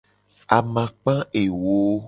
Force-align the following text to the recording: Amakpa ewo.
Amakpa 0.57 1.15
ewo. 1.43 1.77